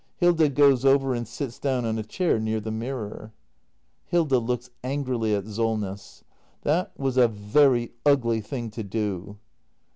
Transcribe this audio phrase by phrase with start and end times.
[0.17, 3.33] Hilda goes over and sits down on a chair near the mirror.
[4.05, 4.39] Hilda.
[4.39, 6.23] [Looks angrily at Solness.]
[6.63, 9.37] That was a very ugly thing to do.